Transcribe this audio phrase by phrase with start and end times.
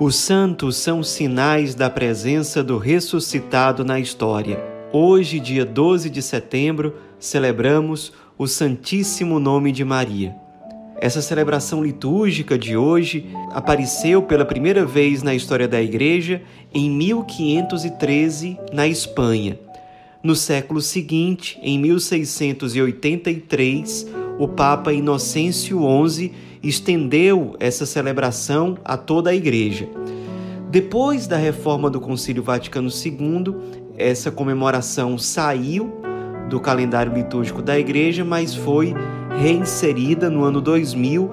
[0.00, 4.62] Os santos são sinais da presença do ressuscitado na história.
[4.92, 10.36] Hoje, dia 12 de setembro, celebramos o Santíssimo Nome de Maria.
[11.00, 18.56] Essa celebração litúrgica de hoje apareceu pela primeira vez na história da Igreja em 1513,
[18.72, 19.58] na Espanha.
[20.22, 24.06] No século seguinte, em 1683,
[24.38, 26.30] o Papa Inocêncio XI
[26.62, 29.88] estendeu essa celebração a toda a Igreja.
[30.70, 33.54] Depois da reforma do Concílio Vaticano II,
[33.96, 36.02] essa comemoração saiu
[36.50, 38.94] do calendário litúrgico da Igreja, mas foi
[39.40, 41.30] reinserida no ano 2000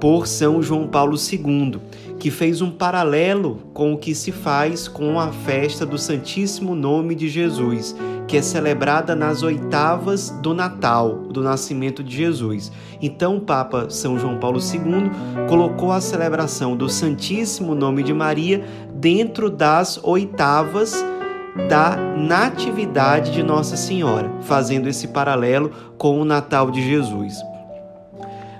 [0.00, 1.78] por São João Paulo II,
[2.18, 7.14] que fez um paralelo com o que se faz com a festa do Santíssimo Nome
[7.14, 7.94] de Jesus,
[8.30, 12.70] que é celebrada nas oitavas do Natal, do nascimento de Jesus.
[13.02, 18.64] Então, o Papa São João Paulo II colocou a celebração do Santíssimo Nome de Maria
[18.94, 20.94] dentro das oitavas
[21.68, 27.34] da Natividade de Nossa Senhora, fazendo esse paralelo com o Natal de Jesus.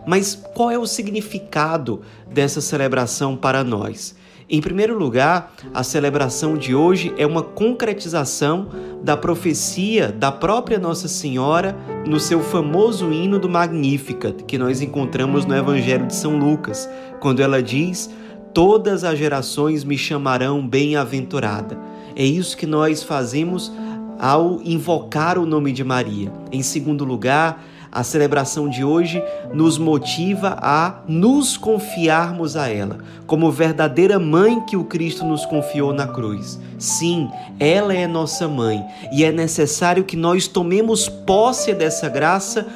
[0.04, 4.16] Mas qual é o significado dessa celebração para nós?
[4.52, 8.66] Em primeiro lugar, a celebração de hoje é uma concretização
[9.00, 15.46] da profecia da própria Nossa Senhora no seu famoso hino do Magnificat, que nós encontramos
[15.46, 18.10] no Evangelho de São Lucas, quando ela diz:
[18.52, 21.78] Todas as gerações me chamarão bem-aventurada.
[22.16, 23.70] É isso que nós fazemos
[24.18, 26.32] ao invocar o nome de Maria.
[26.50, 27.62] Em segundo lugar,
[27.92, 34.76] a celebração de hoje nos motiva a nos confiarmos a ela, como verdadeira mãe que
[34.76, 36.58] o Cristo nos confiou na cruz.
[36.78, 42.66] Sim, ela é nossa mãe e é necessário que nós tomemos posse dessa graça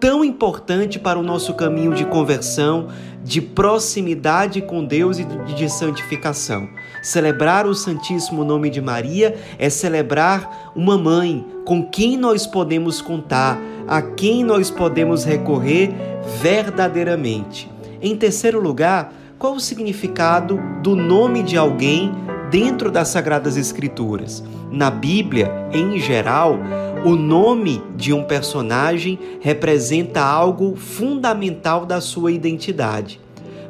[0.00, 2.88] tão importante para o nosso caminho de conversão,
[3.22, 6.66] de proximidade com Deus e de santificação.
[7.02, 13.60] Celebrar o Santíssimo Nome de Maria é celebrar uma mãe com quem nós podemos contar,
[13.86, 15.92] a quem nós podemos recorrer
[16.40, 17.70] verdadeiramente.
[18.00, 22.12] Em terceiro lugar, qual o significado do nome de alguém
[22.50, 24.44] dentro das Sagradas Escrituras?
[24.70, 26.58] Na Bíblia, em geral,
[27.04, 33.20] o nome de um personagem representa algo fundamental da sua identidade.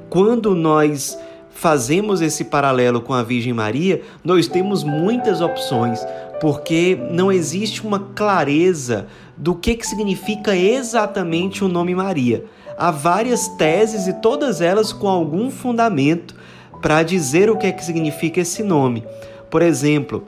[0.09, 1.17] Quando nós
[1.51, 6.01] fazemos esse paralelo com a Virgem Maria, nós temos muitas opções,
[6.41, 9.07] porque não existe uma clareza
[9.41, 12.45] do que, que significa exatamente o nome Maria.
[12.77, 16.35] Há várias teses e todas elas com algum fundamento
[16.83, 19.03] para dizer o que, é que significa esse nome.
[19.49, 20.25] Por exemplo,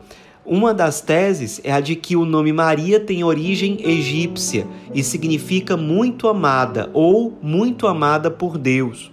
[0.47, 5.77] uma das teses é a de que o nome Maria tem origem egípcia e significa
[5.77, 9.12] muito amada ou muito amada por Deus.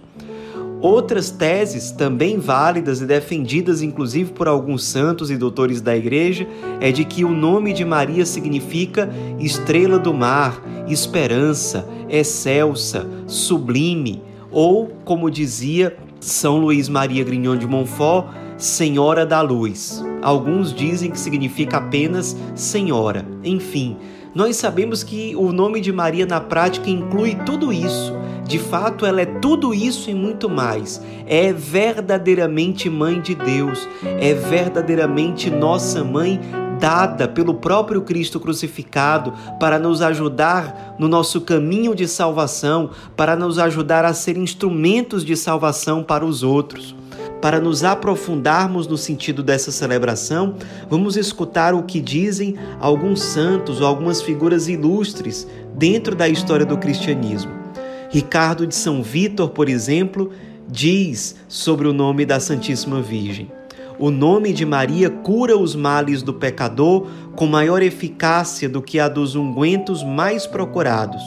[0.80, 6.46] Outras teses, também válidas e defendidas inclusive por alguns santos e doutores da Igreja,
[6.80, 14.88] é de que o nome de Maria significa estrela do mar, esperança, excelsa, sublime, ou,
[15.04, 20.02] como dizia São Luís Maria Grignon de Montfort, Senhora da Luz.
[20.22, 23.26] Alguns dizem que significa apenas Senhora.
[23.44, 23.96] Enfim,
[24.34, 28.12] nós sabemos que o nome de Maria na prática inclui tudo isso.
[28.50, 31.00] De fato, ela é tudo isso e muito mais.
[31.24, 36.40] É verdadeiramente mãe de Deus, é verdadeiramente nossa mãe
[36.80, 43.56] dada pelo próprio Cristo crucificado para nos ajudar no nosso caminho de salvação, para nos
[43.56, 46.96] ajudar a ser instrumentos de salvação para os outros.
[47.40, 50.56] Para nos aprofundarmos no sentido dessa celebração,
[50.88, 55.46] vamos escutar o que dizem alguns santos ou algumas figuras ilustres
[55.76, 57.59] dentro da história do cristianismo.
[58.10, 60.30] Ricardo de São Vítor, por exemplo,
[60.68, 63.50] diz sobre o nome da Santíssima Virgem:
[63.98, 69.08] O nome de Maria cura os males do pecador com maior eficácia do que a
[69.08, 71.22] dos ungüentos mais procurados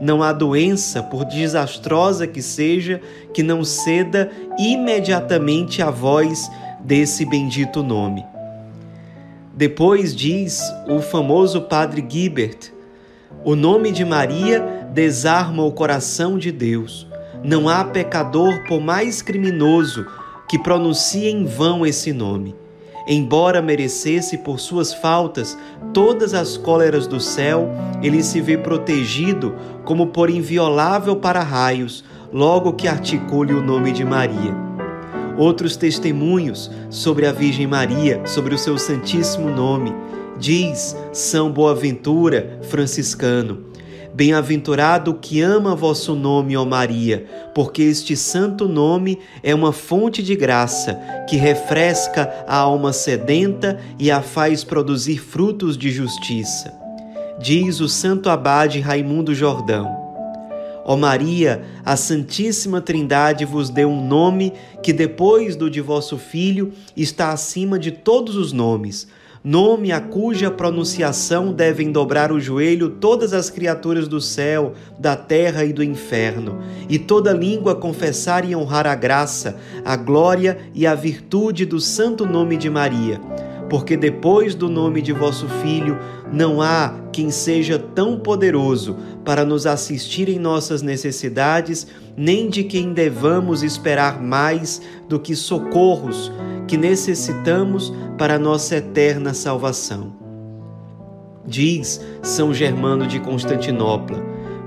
[0.00, 3.00] não há doença, por desastrosa que seja,
[3.32, 8.24] que não ceda imediatamente à voz desse bendito nome.
[9.54, 12.73] Depois diz o famoso padre Guibert:
[13.44, 17.06] o nome de Maria desarma o coração de Deus.
[17.42, 20.06] Não há pecador, por mais criminoso,
[20.48, 22.56] que pronuncie em vão esse nome.
[23.06, 25.58] Embora merecesse por suas faltas
[25.92, 27.68] todas as cóleras do céu,
[28.02, 29.54] ele se vê protegido
[29.84, 32.02] como por inviolável para-raios,
[32.32, 34.56] logo que articule o nome de Maria.
[35.36, 39.94] Outros testemunhos sobre a Virgem Maria, sobre o seu santíssimo nome,
[40.38, 43.66] diz São Boaventura, franciscano:
[44.14, 50.36] Bem-aventurado que ama vosso nome, ó Maria, porque este santo nome é uma fonte de
[50.36, 50.94] graça
[51.28, 56.72] que refresca a alma sedenta e a faz produzir frutos de justiça.
[57.40, 60.04] Diz o santo abade Raimundo Jordão.
[60.84, 64.52] Ó Maria, a Santíssima Trindade vos deu um nome
[64.82, 69.08] que, depois do de vosso Filho, está acima de todos os nomes
[69.44, 75.66] nome a cuja pronunciação devem dobrar o joelho todas as criaturas do céu, da terra
[75.66, 80.94] e do inferno, e toda língua confessar e honrar a graça, a glória e a
[80.94, 83.20] virtude do santo nome de Maria.
[83.74, 85.98] Porque depois do nome de vosso Filho,
[86.32, 91.84] não há quem seja tão poderoso para nos assistir em nossas necessidades,
[92.16, 96.30] nem de quem devamos esperar mais do que socorros
[96.68, 100.14] que necessitamos para nossa eterna salvação.
[101.44, 104.24] Diz São Germano de Constantinopla: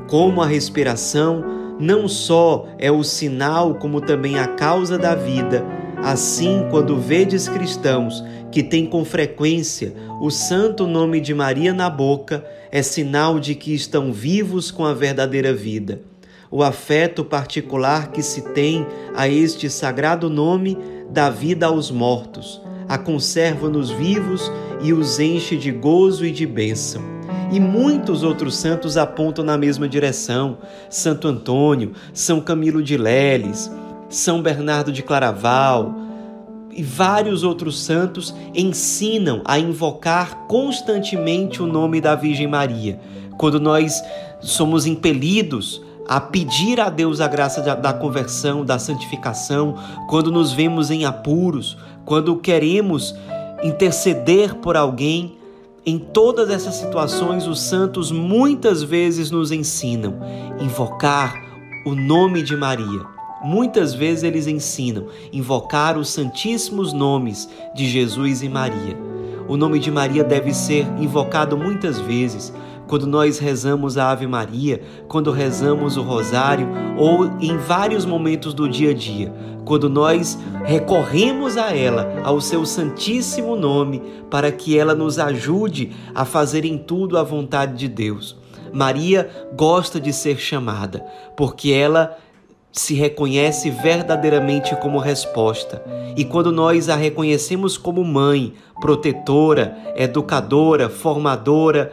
[0.09, 1.45] como a respiração
[1.80, 5.63] não só é o sinal, como também a causa da vida,
[6.03, 12.45] assim, quando vedes cristãos que têm com frequência o santo nome de Maria na boca,
[12.71, 16.01] é sinal de que estão vivos com a verdadeira vida.
[16.49, 18.85] O afeto particular que se tem
[19.15, 20.77] a este sagrado nome
[21.09, 24.51] dá vida aos mortos, a conserva-nos vivos
[24.81, 27.01] e os enche de gozo e de bênção.
[27.51, 30.57] E muitos outros santos apontam na mesma direção:
[30.89, 33.71] Santo Antônio, São Camilo de Leles,
[34.09, 35.94] São Bernardo de Claraval
[36.71, 43.00] e vários outros santos ensinam a invocar constantemente o nome da Virgem Maria.
[43.38, 44.01] Quando nós
[44.42, 49.75] somos impelidos a pedir a Deus a graça da conversão, da santificação,
[50.07, 53.13] quando nos vemos em apuros, quando queremos
[53.63, 55.36] interceder por alguém.
[55.86, 60.15] Em todas essas situações, os santos muitas vezes nos ensinam
[60.59, 61.33] invocar
[61.86, 63.16] o nome de Maria.
[63.43, 68.97] Muitas vezes eles ensinam invocar os santíssimos nomes de Jesus e Maria.
[69.47, 72.53] O nome de Maria deve ser invocado muitas vezes,
[72.87, 76.67] quando nós rezamos a Ave Maria, quando rezamos o Rosário
[76.97, 82.65] ou em vários momentos do dia a dia, quando nós recorremos a ela, ao seu
[82.65, 88.37] Santíssimo nome, para que ela nos ajude a fazer em tudo a vontade de Deus.
[88.73, 91.05] Maria gosta de ser chamada,
[91.35, 92.17] porque ela
[92.71, 95.83] se reconhece verdadeiramente como resposta.
[96.15, 101.91] E quando nós a reconhecemos como mãe, protetora, educadora, formadora,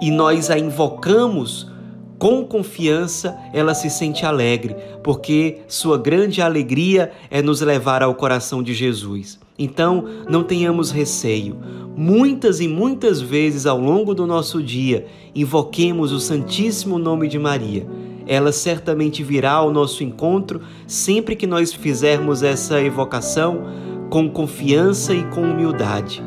[0.00, 1.70] e nós a invocamos
[2.18, 8.62] com confiança, ela se sente alegre, porque sua grande alegria é nos levar ao coração
[8.62, 9.38] de Jesus.
[9.58, 11.56] Então, não tenhamos receio.
[11.96, 17.86] Muitas e muitas vezes ao longo do nosso dia, invoquemos o Santíssimo Nome de Maria.
[18.30, 23.64] Ela certamente virá ao nosso encontro sempre que nós fizermos essa evocação
[24.08, 26.22] com confiança e com humildade.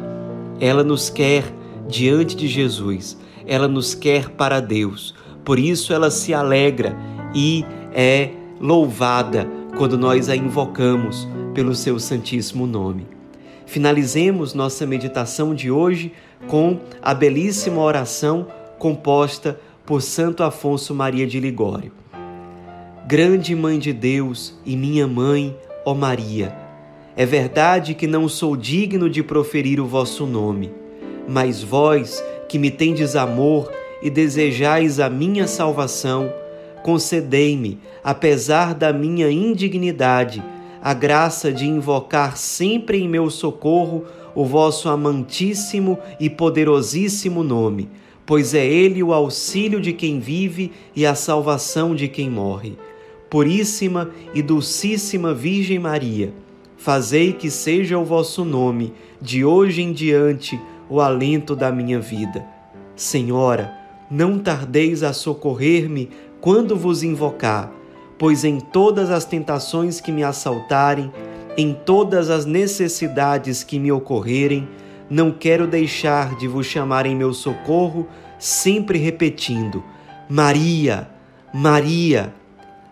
[0.59, 1.45] Ela nos quer
[1.87, 5.13] diante de Jesus ela nos quer para Deus.
[5.43, 6.95] Por isso ela se alegra
[7.33, 9.47] e é louvada
[9.77, 13.07] quando nós a invocamos pelo seu santíssimo nome.
[13.65, 16.13] Finalizemos nossa meditação de hoje
[16.47, 21.91] com a belíssima oração composta por Santo Afonso Maria de Ligório.
[23.05, 26.55] Grande Mãe de Deus e minha mãe, ó Maria,
[27.17, 30.71] é verdade que não sou digno de proferir o vosso nome,
[31.27, 33.69] mas vós que me tendes amor
[34.01, 36.31] e desejais a minha salvação,
[36.81, 40.41] concedei-me, apesar da minha indignidade,
[40.81, 47.89] a graça de invocar sempre em meu socorro o vosso amantíssimo e poderosíssimo nome,
[48.25, 52.77] pois é ele o auxílio de quem vive e a salvação de quem morre.
[53.29, 56.33] Puríssima e dulcíssima Virgem Maria,
[56.77, 62.45] fazei que seja o vosso nome, de hoje em diante, o alento da minha vida.
[62.95, 63.73] Senhora,
[64.11, 67.71] não tardeis a socorrer-me quando vos invocar,
[68.19, 71.11] pois em todas as tentações que me assaltarem,
[71.57, 74.67] em todas as necessidades que me ocorrerem,
[75.09, 78.07] não quero deixar de vos chamar em meu socorro,
[78.39, 79.83] sempre repetindo:
[80.29, 81.09] Maria,
[81.53, 82.33] Maria.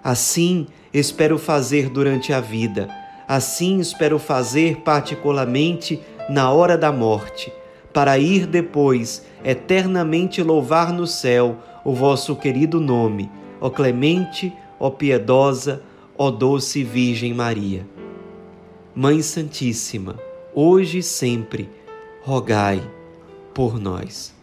[0.03, 2.89] Assim espero fazer durante a vida,
[3.27, 7.53] assim espero fazer particularmente na hora da morte
[7.93, 15.81] para ir depois eternamente louvar no céu o vosso querido nome, ó clemente, ó piedosa,
[16.17, 17.85] ó doce Virgem Maria.
[18.95, 20.17] Mãe Santíssima,
[20.53, 21.69] hoje e sempre,
[22.23, 22.81] rogai
[23.53, 24.33] por nós.